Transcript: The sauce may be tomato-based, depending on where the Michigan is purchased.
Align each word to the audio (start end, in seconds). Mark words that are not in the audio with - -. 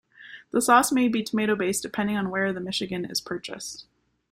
The 0.49 0.63
sauce 0.63 0.91
may 0.91 1.07
be 1.09 1.21
tomato-based, 1.21 1.83
depending 1.83 2.17
on 2.17 2.31
where 2.31 2.51
the 2.51 2.59
Michigan 2.59 3.05
is 3.05 3.21
purchased. 3.21 3.85